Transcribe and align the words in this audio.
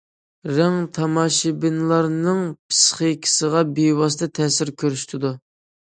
رەڭ 0.59 0.77
تاماشىبىنلارنىڭ 0.97 2.41
پىسخىكىسىغا 2.71 3.63
بىۋاسىتە 3.77 4.31
تەسىر 4.41 4.73
كۆرسىتىدۇ. 4.83 5.37